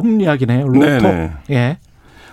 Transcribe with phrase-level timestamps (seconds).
[0.00, 0.68] 법이야기네요.
[0.68, 0.80] 로또.
[0.86, 1.30] 네네.
[1.50, 1.76] 예.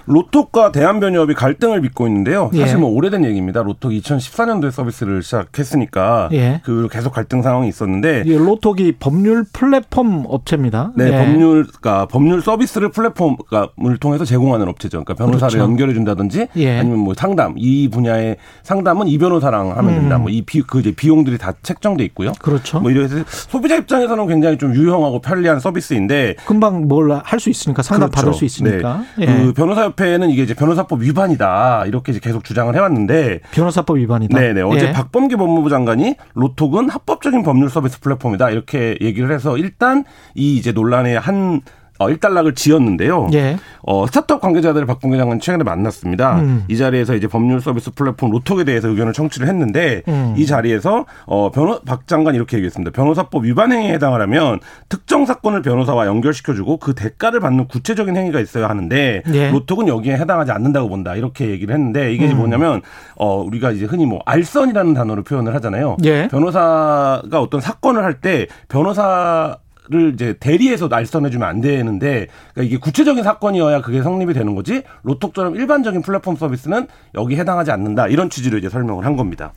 [0.05, 2.49] 로톡과 대한변협이 갈등을 빚고 있는데요.
[2.55, 2.80] 사실 예.
[2.80, 3.63] 뭐 오래된 얘기입니다.
[3.63, 6.62] 로톡 2014년도에 서비스를 시작했으니까 예.
[6.63, 10.91] 그 계속 갈등 상황이 있었는데 이 로톡이 법률 플랫폼 업체입니다.
[10.95, 11.17] 네, 예.
[11.17, 15.03] 법률, 그러니까 법률 서비스를 플랫폼을 통해서 제공하는 업체죠.
[15.03, 15.63] 그러니까 변호사를 그렇죠.
[15.63, 16.79] 연결해 준다든지 예.
[16.79, 20.15] 아니면 뭐 상담 이 분야의 상담은 이 변호사랑 하면 된다.
[20.17, 20.21] 음.
[20.23, 22.31] 뭐이비그 이제 비용들이 다 책정돼 있고요.
[22.40, 22.79] 그렇죠.
[22.79, 28.09] 뭐 이래서 소비자 입장에서는 굉장히 좀 유용하고 편리한 서비스인데 금방 뭘 할 수 있으니까 상담
[28.09, 28.26] 그렇죠.
[28.27, 29.04] 받을 수 있으니까.
[29.17, 29.26] 네.
[29.27, 29.43] 예.
[29.43, 34.40] 그 변호사 협회는 이게 이제 변호사법 위반이다 이렇게 이제 계속 주장을 해왔는데 변호사법 위반이다.
[34.40, 34.91] 네네 어제 예.
[34.91, 40.04] 박범계 법무부 장관이 로톡은 합법적인 법률 서비스 플랫폼이다 이렇게 얘기를 해서 일단
[40.35, 41.62] 이 이제 논란의 한
[42.04, 43.29] 어, 일단락을 지었는데요.
[43.34, 43.57] 예.
[43.85, 46.40] 어, 스타트업 관계자들을 박범계 장관이 최근에 만났습니다.
[46.40, 46.63] 음.
[46.68, 50.35] 이 자리에서 이제 법률 서비스 플랫폼 로톡에 대해서 의견을 청취를 했는데 음.
[50.37, 52.91] 이 자리에서 어, 변호 박 장관이 이렇게 얘기했습니다.
[52.91, 59.21] 변호사법 위반 행위에 해당하려면 특정 사건을 변호사와 연결시켜주고 그 대가를 받는 구체적인 행위가 있어야 하는데
[59.34, 59.51] 예.
[59.51, 62.38] 로톡은 여기에 해당하지 않는다고 본다 이렇게 얘기를 했는데 이게 음.
[62.38, 62.82] 뭐냐면
[63.15, 65.97] 어, 우리가 이제 흔히 뭐 알선이라는 단어로 표현을 하잖아요.
[66.06, 66.28] 예.
[66.29, 69.57] 변호사가 어떤 사건을 할 때 변호사
[69.89, 75.57] 를 이제 대리해서 날선해주면 안 되는데 그러니까 이게 구체적인 사건이어야 그게 성립이 되는 거지 로톡처럼
[75.57, 79.51] 일반적인 플랫폼 서비스는 여기 해당하지 않는다 이런 취지로 이제 설명을 한 겁니다.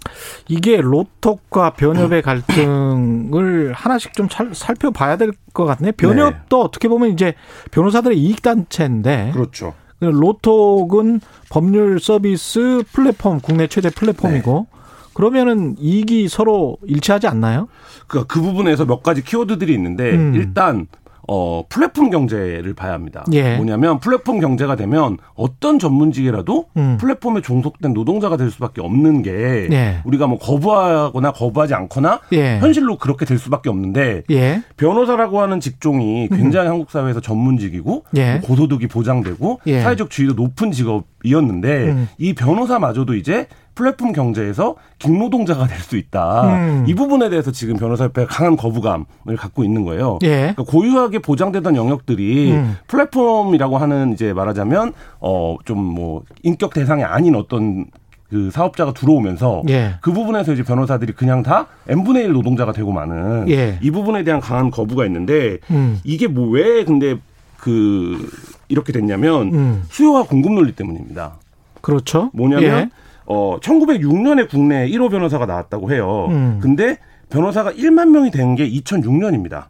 [0.48, 5.92] 이게 로톡과 변협의 갈등을 하나씩 좀 살- 살펴봐야 될 것 같네요.
[5.92, 7.32] 변협도 어떻게 보면 이제
[7.70, 9.74] 변호사들의 이익 단체인데 그렇죠.
[10.00, 14.75] 로톡은 법률 서비스 플랫폼 국내 최대 플랫폼이고 네.
[15.16, 17.68] 그러면은 이익이 서로 일치하지 않나요?
[18.06, 20.34] 그, 그 부분에서 몇 가지 키워드들이 있는데 음.
[20.34, 20.86] 일단
[21.26, 23.24] 어 플랫폼 경제를 봐야 합니다.
[23.32, 23.56] 예.
[23.56, 26.98] 뭐냐면 플랫폼 경제가 되면 어떤 전문직이라도 음.
[27.00, 30.02] 플랫폼에 종속된 노동자가 될 수밖에 없는 게 예.
[30.04, 32.58] 우리가 뭐 거부하거나 거부하지 않거나 예.
[32.58, 34.62] 현실로 그렇게 될 수밖에 없는데 예.
[34.76, 38.32] 변호사라고 하는 직종이 굉장히 한국 사회에서 전문직이고 예.
[38.34, 39.80] 뭐 고소득이 보장되고 예.
[39.80, 42.08] 사회적 지위도 높은 직업이었는데 음.
[42.18, 46.42] 이 변호사마저도 이제 플랫폼 경제에서 김노동자가 될 수 있다.
[46.56, 46.84] 음.
[46.88, 50.18] 이 부분에 대해서 지금 변호사협회가 강한 거부감을 갖고 있는 거예요.
[50.24, 50.52] 예.
[50.54, 52.76] 그러니까 고유하게 보장되던 영역들이 음.
[52.88, 57.84] 플랫폼이라고 하는 이제 말하자면 어 좀 뭐 인격 대상이 아닌 어떤
[58.28, 59.94] 그 사업자가 들어오면서 예.
[60.00, 63.78] 그 부분에서 이제 변호사들이 그냥 다 n분의 1 노동자가 되고 마는 예.
[63.82, 66.00] 이 부분에 대한 강한 거부가 있는데 음.
[66.02, 67.16] 이게 뭐 왜 근데
[67.58, 68.28] 그
[68.68, 69.82] 이렇게 됐냐면 음.
[69.88, 71.34] 수요와 공급 논리 때문입니다.
[71.80, 72.30] 그렇죠.
[72.32, 72.90] 뭐냐면 예.
[73.26, 76.28] 어 1906년에 국내에 1호 변호사가 나왔다고 해요.
[76.30, 76.58] 음.
[76.60, 76.98] 근데
[77.28, 79.66] 변호사가 1만 명이 된 게 2006년입니다.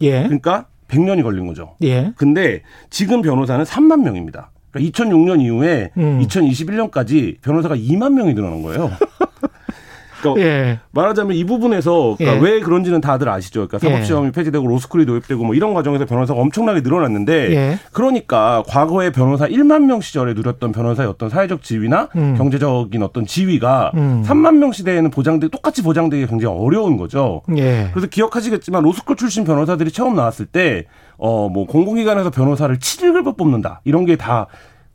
[0.00, 0.22] 예.
[0.24, 1.76] 그러니까 100년이 걸린 거죠.
[1.82, 2.12] 예.
[2.16, 4.50] 근데 지금 변호사는 3만 명입니다.
[4.70, 6.20] 그러니까 2006년 이후에 음.
[6.22, 8.90] 2021년까지 변호사가 2만 명이 늘어난 거예요.
[10.32, 10.80] 그러니까 예.
[10.92, 12.50] 말하자면 이 부분에서 그러니까 예.
[12.52, 13.68] 왜 그런지는 다들 아시죠.
[13.68, 13.92] 그러니까 예.
[13.92, 17.78] 사법시험이 폐지되고 로스쿨이 도입되고 뭐 이런 과정에서 변호사가 엄청나게 늘어났는데 예.
[17.92, 22.34] 그러니까 과거에 변호사 1만 명 시절에 누렸던 변호사의 어떤 사회적 지위나 음.
[22.36, 24.22] 경제적인 어떤 지위가 음.
[24.26, 27.42] 3만 명 시대에는 보장되 똑같이 보장되기 굉장히 어려운 거죠.
[27.56, 27.90] 예.
[27.92, 30.86] 그래서 기억하시겠지만 로스쿨 출신 변호사들이 처음 나왔을 때
[31.16, 34.46] 어 뭐 공공기관에서 변호사를 7급을 뽑는다 이런 게다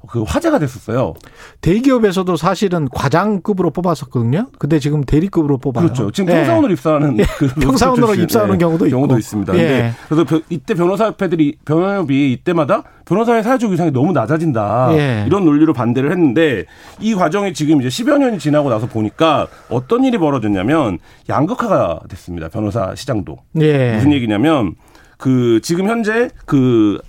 [0.07, 1.13] 그 화제가 됐었어요.
[1.61, 4.47] 대기업에서도 사실은 과장급으로 뽑았었거든요.
[4.57, 5.83] 근데 지금 대리급으로 뽑아요.
[5.83, 6.09] 그렇죠.
[6.11, 6.37] 지금 예.
[6.37, 8.95] 평사원으로 입사하는 그 평사원으로 입사하는 경우도 있고.
[8.95, 9.57] 경우도 있습니다.
[9.57, 9.91] 예.
[10.07, 15.23] 그래서 벼- 이때 변호사협회들이 변호협이 이때마다 변호사의 사회적 위상이 너무 낮아진다 예.
[15.27, 16.65] 이런 논리로 반대를 했는데
[17.01, 22.47] 이 과정이 지금 이제 10여 년이 지나고 나서 보니까 어떤 일이 벌어졌냐면 양극화가 됐습니다.
[22.47, 23.95] 변호사 시장도 예.
[23.95, 24.75] 무슨 얘기냐면
[25.17, 26.99] 그 지금 현재 그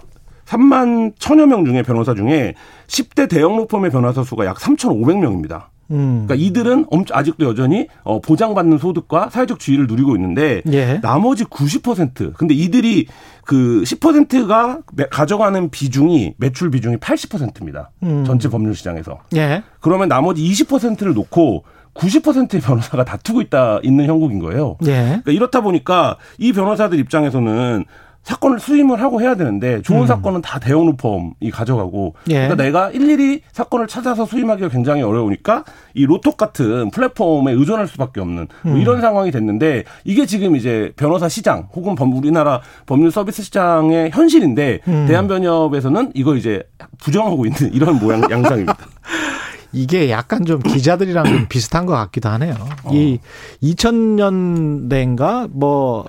[0.51, 2.55] 3만 천여 명 중에 변호사 중에
[2.89, 5.67] 10대 대형 로펌의 변호사 수가 약 3,500명입니다.
[5.93, 6.25] 음.
[6.27, 11.01] 그러니까 이들은 아직도 여전히 어, 보장받는 소득과 사회적 지위를 누리고 있는데 예.
[11.01, 13.07] 나머지 90% 근데 이들이
[13.45, 14.81] 그 10%가
[15.11, 17.91] 가져가는 비중이 매출 비중이 80%입니다.
[18.05, 18.25] 음.
[18.25, 19.19] 전체 법률 시장에서.
[19.35, 19.63] 예.
[19.81, 21.65] 그러면 나머지 20%를 놓고
[21.95, 24.77] 90%의 변호사가 다투고 있다 있는 형국인 거예요.
[24.85, 24.93] 예.
[24.93, 27.85] 그러니까 이렇다 보니까 이 변호사들 입장에서는
[28.31, 30.07] 사건을 수임을 하고 해야 되는데 좋은 음.
[30.07, 32.35] 사건은 다 대형 로펌이 가져가고 예.
[32.47, 38.47] 그러니까 내가 일일이 사건을 찾아서 수임하기가 굉장히 어려우니까 이 로톡 같은 플랫폼에 의존할 수밖에 없는
[38.63, 38.81] 뭐 음.
[38.81, 44.81] 이런 상황이 됐는데 이게 지금 이제 변호사 시장 혹은 법- 우리나라 법률 서비스 시장의 현실인데
[44.87, 45.07] 음.
[45.09, 46.63] 대한변협에서는 이걸 이제
[46.99, 48.77] 부정하고 있는 이런 모양 양상입니다.
[49.73, 52.55] 이게 약간 좀 기자들이랑 좀 비슷한 것 같기도 하네요.
[52.91, 53.19] 이
[53.63, 56.05] 2000년대인가 뭐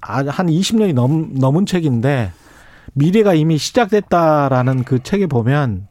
[0.00, 2.32] 한 20년이 넘, 넘은 책인데
[2.94, 5.88] 미래가 이미 시작됐다라는 그 책에 보면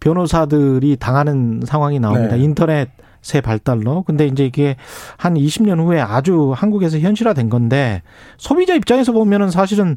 [0.00, 2.36] 변호사들이 당하는 상황이 나옵니다.
[2.36, 2.42] 네.
[2.42, 4.02] 인터넷의 발달로.
[4.02, 4.76] 근데 이제 이게
[5.16, 8.02] 한 20년 후에 아주 한국에서 현실화된 건데
[8.36, 9.96] 소비자 입장에서 보면은 사실은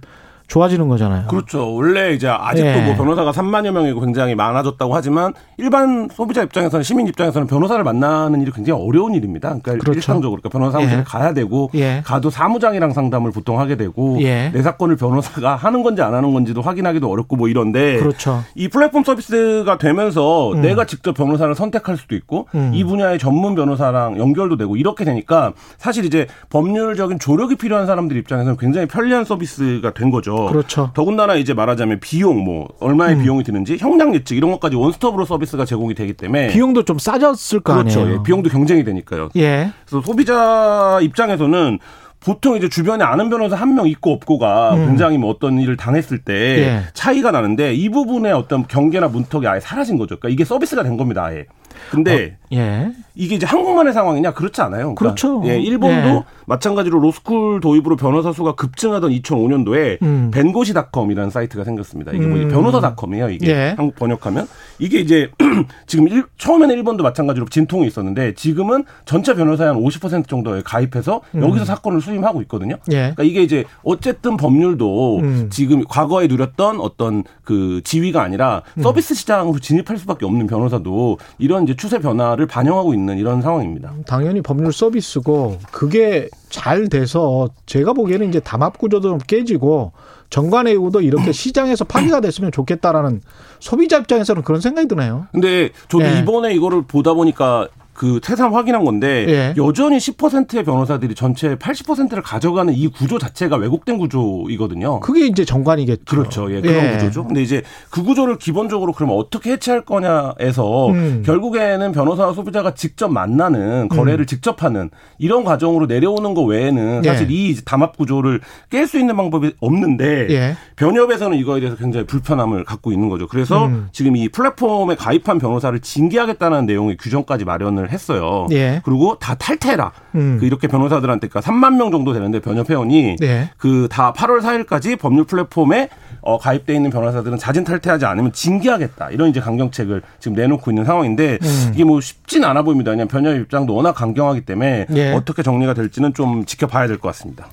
[0.49, 1.27] 좋아지는 거잖아요.
[1.27, 1.73] 그렇죠.
[1.73, 2.81] 원래 이제 아직도 예.
[2.81, 8.51] 뭐 변호사가 3만여 명이고 굉장히 많아졌다고 하지만 일반 소비자 입장에서는 시민 입장에서는 변호사를 만나는 일이
[8.51, 9.49] 굉장히 어려운 일입니다.
[9.49, 9.93] 그러니까 그렇죠.
[9.93, 11.03] 일상적으로 그러니까 변호사 사무실에 예.
[11.03, 12.01] 가야 되고 예.
[12.03, 14.49] 가도 사무장이랑 상담을 보통 하게 되고 예.
[14.51, 18.43] 내 사건을 변호사가 하는 건지 안 하는 건지도 확인하기도 어렵고 뭐 이런데 그렇죠.
[18.55, 22.71] 이 플랫폼 서비스가 되면서 내가 직접 변호사를 선택할 수도 있고 음.
[22.73, 28.57] 이 분야의 전문 변호사랑 연결도 되고 이렇게 되니까 사실 이제 법률적인 조력이 필요한 사람들 입장에서는
[28.57, 30.38] 굉장히 편리한 서비스가 된 거죠.
[30.47, 30.91] 그렇죠.
[30.93, 33.23] 더군다나 이제 말하자면 비용 뭐 얼마의 음.
[33.23, 37.73] 비용이 드는지 형량 예측 이런 것까지 원스톱으로 서비스가 제공이 되기 때문에 비용도 좀 싸졌을 거
[37.73, 38.01] 그렇죠.
[38.01, 38.19] 아니에요.
[38.19, 39.29] 예, 비용도 경쟁이 되니까요.
[39.37, 39.71] 예.
[39.85, 41.79] 그래서 소비자 입장에서는
[42.21, 46.33] 보통 이제 주변에 아는 변호사 한 명 있고 없고가 굉장히 뭐 어떤 일을 당했을 때
[46.33, 46.59] 음.
[46.59, 46.81] 예.
[46.93, 50.17] 차이가 나는데 이 부분의 어떤 경계나 문턱이 아예 사라진 거죠.
[50.17, 51.45] 그러니까 이게 서비스가 된 겁니다, 아예.
[51.91, 52.91] 근데 예.
[53.15, 54.95] 이게 이제 한국만의 상황이냐 그렇지 않아요.
[54.95, 55.41] 그러니까 그렇죠.
[55.45, 56.23] 예, 일본도 예.
[56.45, 60.31] 마찬가지로 로스쿨 도입으로 변호사 수가 급증하던 2005년도에 음.
[60.33, 62.11] 벤고시닷컴이라는 사이트가 생겼습니다.
[62.11, 62.49] 이게 뭐 음.
[62.49, 63.29] 변호사닷컴이에요.
[63.29, 63.73] 이게 예.
[63.77, 64.47] 한국 번역하면
[64.79, 65.29] 이게 이제
[65.85, 71.65] 지금 일, 처음에는 일본도 마찬가지로 진통이 있었는데 지금은 전체 변호사의 한 50% 정도에 가입해서 여기서
[71.65, 72.77] 사건을 수임하고 있거든요.
[72.91, 72.95] 예.
[72.95, 75.47] 그러니까 이게 이제 어쨌든 법률도 음.
[75.51, 78.81] 지금 과거에 누렸던 어떤 그 지위가 아니라 음.
[78.81, 83.93] 서비스 시장으로 진입할 수밖에 없는 변호사도 이런 이제 추세 변화를 반영하고 있는 이런 상황입니다.
[84.07, 89.91] 당연히 법률 서비스고 그게 잘 돼서 제가 보기에는 이제 담합 구조도 좀 깨지고
[90.31, 93.21] 정관예우도 이렇게 시장에서 파기가 됐으면 좋겠다라는
[93.59, 95.27] 소비자 입장에서는 그런 생각이 드네요.
[95.31, 96.19] 근데 저도 예.
[96.19, 97.67] 이번에 이거를 보다 보니까
[97.99, 99.53] 그 새삼 확인한 건데 예.
[99.61, 105.01] 여전히 10%의 변호사들이 전체 80%를 가져가는 이 구조 자체가 왜곡된 구조이거든요.
[105.01, 106.05] 그게 이제 정관이겠죠.
[106.05, 106.49] 그렇죠.
[106.49, 107.25] 예, 그런 구조죠.
[107.25, 111.23] 근데 이제 그 구조를 기본적으로 그러면 어떻게 해체할 거냐에서 음.
[111.25, 117.09] 결국에는 변호사와 소비자가 직접 만나는 거래를 직접 하는 이런 과정으로 내려오는 거 외에는 예.
[117.09, 120.55] 사실 이 담합 구조를 깰 수 있는 방법이 없는데 예.
[120.77, 123.27] 변협에서는 이거에 대해서 굉장히 불편함을 갖고 있는 거죠.
[123.27, 123.89] 그래서 음.
[123.91, 128.47] 지금 이 플랫폼에 가입한 변호사를 징계하겠다는 내용의 규정까지 마련을 했어요.
[128.51, 128.81] 예.
[128.85, 129.91] 그리고 다 탈퇴라.
[130.15, 130.37] 음.
[130.39, 133.49] 그 이렇게 변호사들한테 그러니까 3만 명 정도 되는데 변협 회원이 네.
[133.57, 135.89] 그다 8월 4일까지 법률 플랫폼에
[136.21, 139.09] 어, 가입돼 있는 변호사들은 자진 탈퇴하지 않으면 징계하겠다.
[139.11, 141.71] 이런 이제 강경책을 지금 내놓고 있는 상황인데 음.
[141.73, 142.91] 이게 뭐 쉽진 않아 보입니다.
[142.91, 145.11] 그냥 변협 입장도 워낙 강경하기 때문에 예.
[145.13, 147.47] 어떻게 정리가 될지는 좀 지켜봐야 될 것 같습니다.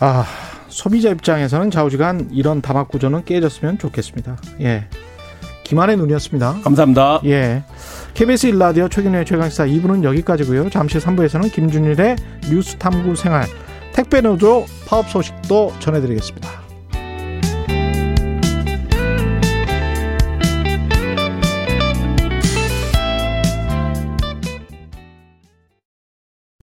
[0.00, 0.24] 아,
[0.68, 4.36] 소비자 입장에서는 좌우지간 이런 담합 구조는 깨졌으면 좋겠습니다.
[4.60, 4.84] 예.
[5.64, 6.60] 김한의 눈이었습니다.
[6.62, 7.20] 감사합니다.
[7.24, 7.64] 예.
[8.14, 10.70] KBS 1라디오 최근의 최강시사 2부는 여기까지고요.
[10.70, 12.16] 잠시 3부에서는 김준일의
[12.50, 13.46] 뉴스 탐구 생활
[13.92, 16.67] 택배 노조 파업 소식도 전해드리겠습니다.